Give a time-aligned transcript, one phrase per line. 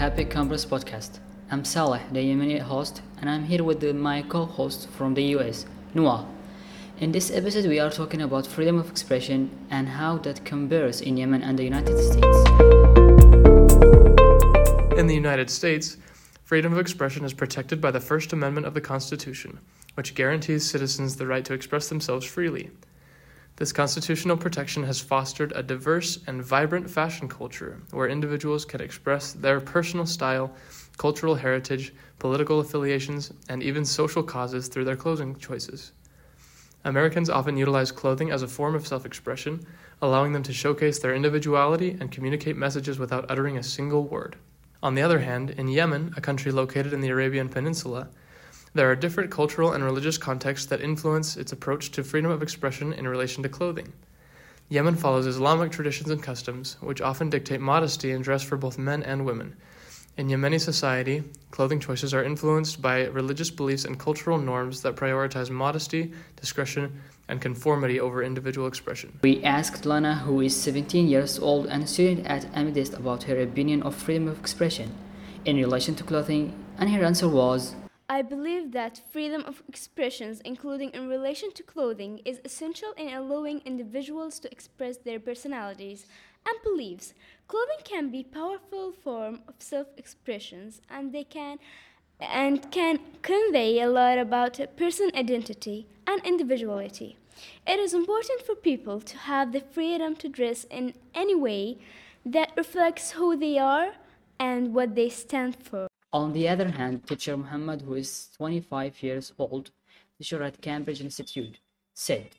[0.00, 1.18] Happy Campus podcast.
[1.50, 6.26] I'm Saleh, the Yemeni host, and I'm here with my co-host from the US, Noah.
[7.00, 11.18] In this episode, we are talking about freedom of expression and how that compares in
[11.18, 12.36] Yemen and the United States.
[14.98, 15.98] In the United States,
[16.44, 19.60] freedom of expression is protected by the First Amendment of the Constitution,
[19.96, 22.70] which guarantees citizens the right to express themselves freely.
[23.60, 29.34] This constitutional protection has fostered a diverse and vibrant fashion culture where individuals can express
[29.34, 30.50] their personal style,
[30.96, 35.92] cultural heritage, political affiliations, and even social causes through their clothing choices.
[36.86, 39.60] Americans often utilize clothing as a form of self expression,
[40.00, 44.36] allowing them to showcase their individuality and communicate messages without uttering a single word.
[44.82, 48.08] On the other hand, in Yemen, a country located in the Arabian Peninsula,
[48.72, 52.92] there are different cultural and religious contexts that influence its approach to freedom of expression
[52.92, 53.92] in relation to clothing.
[54.68, 59.02] Yemen follows Islamic traditions and customs, which often dictate modesty in dress for both men
[59.02, 59.56] and women.
[60.16, 65.50] In Yemeni society, clothing choices are influenced by religious beliefs and cultural norms that prioritize
[65.50, 69.18] modesty, discretion, and conformity over individual expression.
[69.22, 73.40] We asked Lana, who is 17 years old and a student at AMIDEAST, about her
[73.40, 74.94] opinion of freedom of expression
[75.44, 77.74] in relation to clothing, and her answer was
[78.10, 83.62] I believe that freedom of expressions, including in relation to clothing, is essential in allowing
[83.64, 86.06] individuals to express their personalities
[86.44, 87.14] and beliefs.
[87.46, 91.60] Clothing can be a powerful form of self-expressions and they can
[92.18, 97.16] and can convey a lot about a person identity and individuality.
[97.64, 101.78] It is important for people to have the freedom to dress in any way
[102.26, 103.92] that reflects who they are
[104.40, 105.89] and what they stand for.
[106.12, 109.70] On the other hand, teacher Muhammad, who is 25 years old,
[110.18, 111.58] teacher at Cambridge Institute,
[111.94, 112.30] said,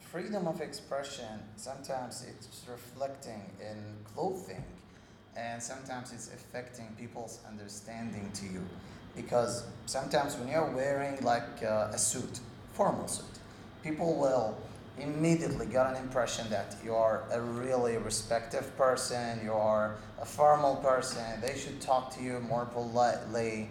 [0.00, 4.64] freedom of expression sometimes it's reflecting in clothing
[5.36, 8.64] and sometimes it's affecting people's understanding to you.
[9.14, 12.40] Because sometimes when you're wearing like uh, a suit
[12.72, 13.38] formal suit
[13.84, 14.56] people will
[15.00, 20.76] immediately got an impression that you are a really respective person you are a formal
[20.76, 23.68] person they should talk to you more politely.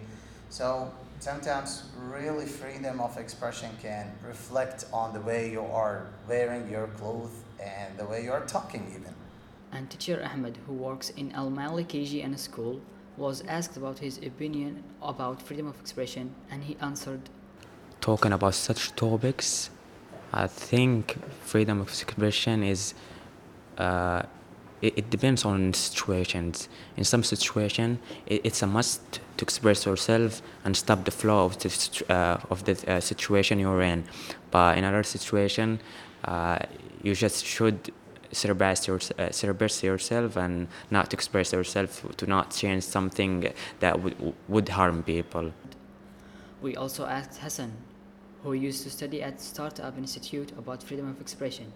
[0.50, 0.90] So
[1.20, 7.42] sometimes really freedom of expression can reflect on the way you are wearing your clothes
[7.60, 9.14] and the way you are talking even.
[9.72, 12.80] And teacher Ahmed, who works in Al Mali KG and school,
[13.16, 17.20] was asked about his opinion about freedom of expression, and he answered,
[18.00, 19.70] talking about such topics,
[20.32, 22.94] I think freedom of expression is.
[23.76, 24.22] Uh,
[24.80, 26.68] it, it depends on situations.
[26.96, 31.58] In some situation, it, it's a must to express yourself and stop the flow of
[31.58, 34.04] the, uh, of the uh, situation you're in.
[34.50, 35.80] But in other situation,
[36.24, 36.58] uh,
[37.02, 37.92] you just should
[38.32, 44.34] suppress, your, uh, suppress yourself and not express yourself to not change something that would,
[44.48, 45.52] would harm people.
[46.60, 47.72] We also asked Hassan,
[48.42, 51.72] who used to study at Startup Institute about freedom of expression,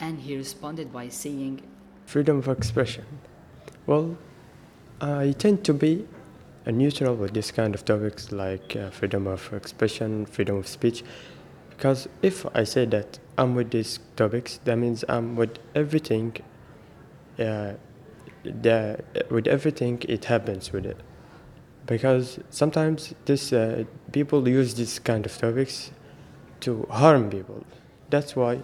[0.00, 1.62] and he responded by saying,
[2.06, 3.04] Freedom of expression.
[3.86, 4.16] Well,
[5.00, 6.06] I tend to be
[6.66, 11.02] neutral with this kind of topics like uh, freedom of expression, freedom of speech,
[11.70, 16.36] because if I say that I'm with these topics, that means I'm with everything.
[17.38, 17.74] Uh,
[18.44, 20.98] the, with everything it happens with it,
[21.86, 25.90] because sometimes this uh, people use this kind of topics
[26.60, 27.64] to harm people.
[28.10, 28.62] That's why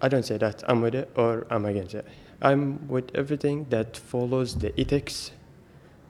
[0.00, 2.06] I don't say that I'm with it or I'm against it.
[2.42, 5.30] I'm with everything that follows the ethics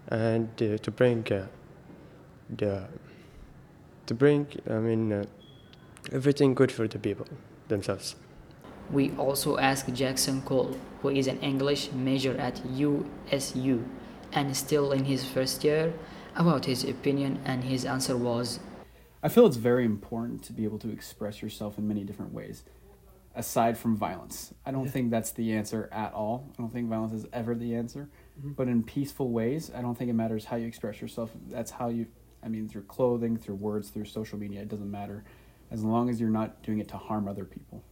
[0.09, 1.47] and uh, to bring uh,
[2.57, 2.89] the
[4.07, 5.25] to bring I mean uh,
[6.13, 7.27] everything good for the people
[7.69, 8.17] themselves.
[8.91, 13.85] We also asked Jackson Cole, who is an English major at USU
[14.33, 15.93] and still in his first year,
[16.37, 18.61] about his opinion, and his answer was
[19.23, 22.63] I feel it's very important to be able to express yourself in many different ways,
[23.35, 24.55] aside from violence.
[24.65, 26.49] I don't think that's the answer at all.
[26.53, 28.09] I don't think violence is ever the answer.
[28.39, 28.53] Mm-hmm.
[28.53, 31.33] But in peaceful ways, I don't think it matters how you express yourself.
[31.49, 32.07] That's how you,
[32.45, 35.25] I mean, through clothing, through words, through social media, it doesn't matter.
[35.73, 37.83] As long as you're not doing it to harm other people.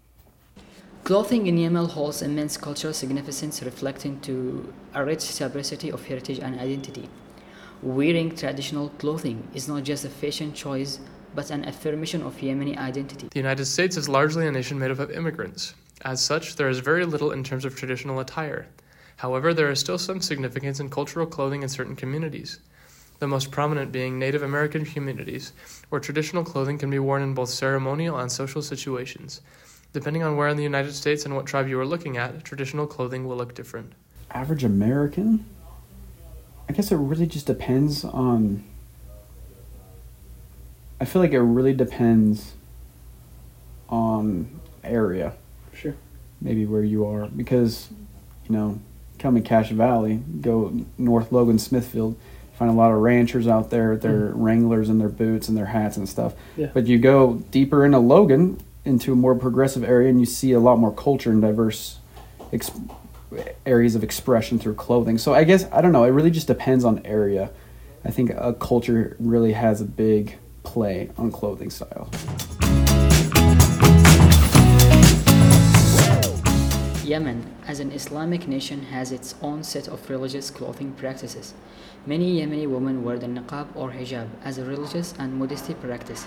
[1.03, 6.61] Clothing in Yemen holds immense cultural significance, reflecting to a rich diversity of heritage and
[6.61, 7.09] identity.
[7.85, 11.01] Wearing traditional clothing is not just a fashion choice,
[11.35, 13.29] but an affirmation of Yemeni identity.
[13.31, 15.75] The United States is largely a nation made up of immigrants.
[16.03, 18.69] As such, there is very little in terms of traditional attire.
[19.17, 22.59] However, there is still some significance in cultural clothing in certain communities.
[23.19, 25.53] The most prominent being Native American communities,
[25.91, 29.43] where traditional clothing can be worn in both ceremonial and social situations.
[29.93, 32.87] Depending on where in the United States and what tribe you are looking at, traditional
[32.87, 33.93] clothing will look different.
[34.31, 35.45] Average American?
[36.69, 38.65] I guess it really just depends on.
[41.01, 42.55] I feel like it really depends
[43.89, 45.35] on area.
[45.73, 45.95] Sure.
[46.41, 47.27] Maybe where you are.
[47.27, 47.89] Because,
[48.49, 48.81] you know,
[49.19, 52.17] come in Cache Valley, go North Logan, Smithfield,
[52.59, 54.43] find a lot of ranchers out there with their mm-hmm.
[54.43, 56.35] wranglers and their boots and their hats and stuff.
[56.57, 56.71] Yeah.
[56.73, 60.61] But you go deeper into Logan, into a more progressive area, and you see a
[60.61, 61.99] lot more culture and diverse
[62.53, 62.71] ex-
[63.67, 65.19] areas of expression through clothing.
[65.19, 66.05] So I guess I don't know.
[66.05, 67.51] It really just depends on area.
[68.05, 72.11] I think a culture really has a big play on clothing style.
[77.05, 81.55] Yemen, as an Islamic nation, has its own set of religious clothing practices.
[82.07, 86.27] Many Yemeni women wear the niqab or hijab as a religious and modesty practice.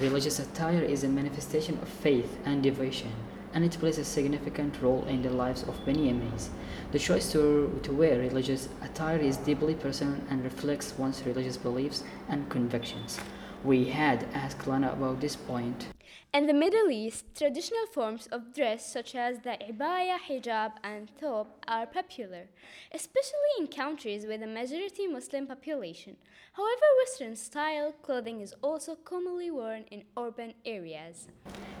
[0.00, 3.12] Religious attire is a manifestation of faith and devotion,
[3.54, 6.48] and it plays a significant role in the lives of many Yemenis.
[6.92, 12.04] The choice to, to wear religious attire is deeply personal and reflects one's religious beliefs
[12.28, 13.18] and convictions.
[13.64, 15.86] We had asked Lana about this point.
[16.34, 21.46] In the Middle East, traditional forms of dress such as the abaya, hijab, and thobe
[21.68, 22.48] are popular,
[22.92, 26.16] especially in countries with a majority Muslim population.
[26.54, 31.28] However, Western style clothing is also commonly worn in urban areas.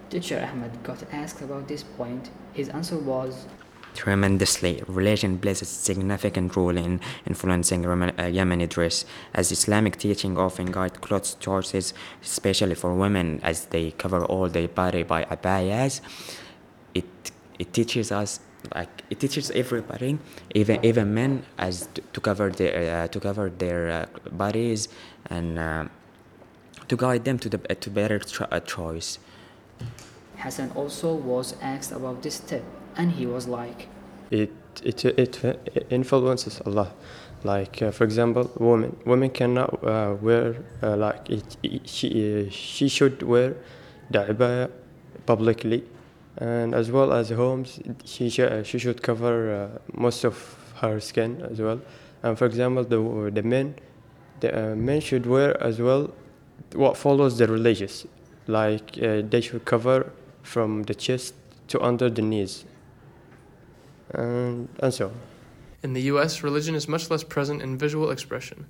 [0.08, 2.30] Teacher Ahmed got asked about this point.
[2.52, 3.48] His answer was
[3.94, 7.96] Tremendously, religion plays a significant role in influencing uh,
[8.36, 9.04] Yemeni dress,
[9.34, 11.92] as Islamic teaching often guide clothes choices,
[12.22, 16.00] especially for women, as they cover all their body by abayas.
[16.94, 17.04] It
[17.58, 18.40] it teaches us
[18.74, 20.18] like it teaches everybody,
[20.54, 24.88] even even men, as to, to cover their uh, to cover their uh, bodies
[25.26, 25.84] and uh,
[26.88, 29.18] to guide them to the to better cho- uh, choice.
[30.38, 32.64] Hassan also was asked about this tip,
[32.96, 33.88] and he was like,
[34.30, 34.50] it
[34.84, 36.94] it it influences a lot.
[37.44, 42.88] Like uh, for example, women women cannot uh, wear uh, like it, it, she she
[42.88, 43.56] should wear
[44.10, 44.70] the abaya
[45.26, 45.84] publicly,
[46.38, 50.36] and as well as homes she sh- uh, she should cover uh, most of
[50.80, 51.80] her skin as well.
[52.22, 53.74] And for example, the the men
[54.40, 56.10] the uh, men should wear as well
[56.74, 58.06] what follows the religious,
[58.46, 60.12] like they should cover
[60.42, 61.34] from the chest
[61.68, 62.64] to under the knees
[64.14, 65.20] and, and so on.
[65.82, 68.66] In the US, religion is much less present in visual expression.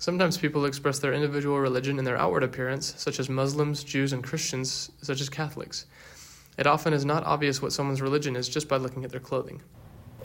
[0.00, 4.22] Sometimes people express their individual religion in their outward appearance, such as Muslims, Jews, and
[4.22, 5.86] Christians, such as Catholics.
[6.56, 9.60] It often is not obvious what someone's religion is just by looking at their clothing.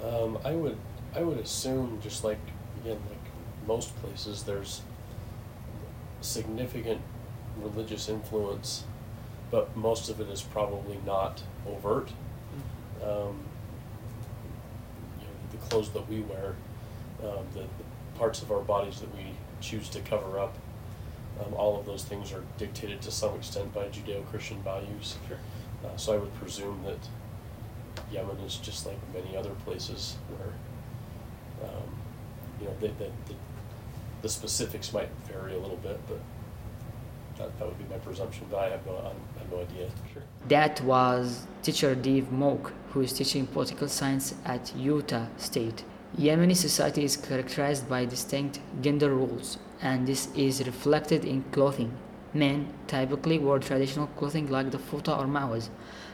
[0.03, 0.77] Um, I would
[1.15, 2.39] I would assume just like
[2.81, 4.81] again like most places there's
[6.21, 7.01] significant
[7.57, 8.83] religious influence,
[9.51, 12.09] but most of it is probably not overt.
[13.03, 13.52] Um, you know, the
[15.69, 16.55] clothes that we wear,
[17.23, 19.25] um, the, the parts of our bodies that we
[19.61, 20.55] choose to cover up,
[21.39, 25.17] um, all of those things are dictated to some extent by Judeo-Christian values.
[25.27, 25.37] Sure.
[25.83, 26.99] Uh, so I would presume that
[28.11, 31.83] Yemen is just like many other places where, um,
[32.59, 33.35] you know, the, the, the,
[34.21, 36.19] the specifics might vary a little bit, but
[37.37, 39.89] that, that would be my presumption, but I have no, I have no idea.
[40.13, 40.23] Sure.
[40.47, 45.83] That was teacher Dave Moak, who is teaching political science at Utah State.
[46.17, 51.91] Yemeni society is characterized by distinct gender roles, and this is reflected in clothing.
[52.33, 55.69] Men typically wear traditional clothing like the futa or mawaz,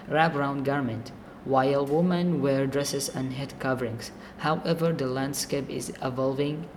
[0.08, 1.12] wrap-around garment,
[1.46, 4.12] while women wear dresses and head coverings.
[4.38, 6.68] However, the landscape is evolving,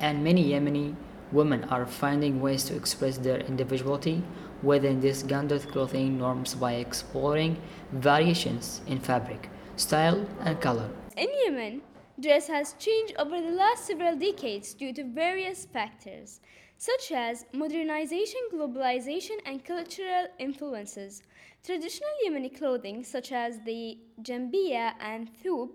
[0.00, 0.94] and many Yemeni
[1.32, 4.22] women are finding ways to express their individuality
[4.62, 7.56] within these gendered clothing norms by exploring
[7.92, 10.88] variations in fabric, style, and color.
[11.16, 11.82] In Yemen,
[12.20, 16.40] dress has changed over the last several decades due to various factors,
[16.76, 21.22] such as modernization, globalization, and cultural influences.
[21.64, 25.70] Traditional Yemeni clothing, such as the jambiya and thobe,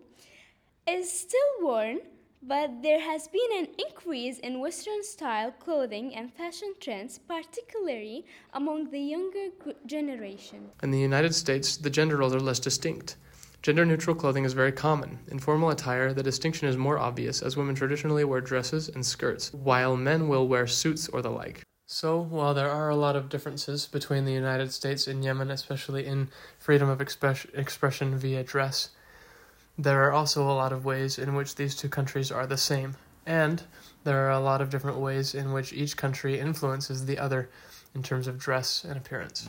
[0.88, 2.00] is still worn,
[2.42, 8.90] but there has been an increase in Western style clothing and fashion trends, particularly among
[8.92, 9.50] the younger
[9.86, 10.70] generation.
[10.82, 13.18] In the United States, the gender roles are less distinct.
[13.62, 15.20] Gender neutral clothing is very common.
[15.28, 19.54] In formal attire, the distinction is more obvious as women traditionally wear dresses and skirts,
[19.54, 21.62] while men will wear suits or the like.
[21.86, 26.06] So, while there are a lot of differences between the United States and Yemen, especially
[26.06, 28.92] in freedom of express- expression via dress,
[29.80, 32.98] there are also a lot of ways in which these two countries are the same.
[33.26, 33.64] And
[34.04, 37.50] there are a lot of different ways in which each country influences the other
[37.96, 39.48] in terms of dress and appearance.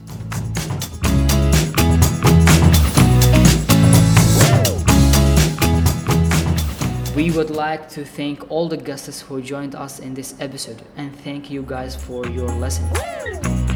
[7.17, 11.15] We would like to thank all the guests who joined us in this episode and
[11.25, 13.70] thank you guys for your lessons.